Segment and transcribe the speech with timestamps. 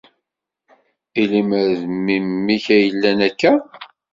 [1.21, 3.51] I lemmer d memmi-k ay yellan akka?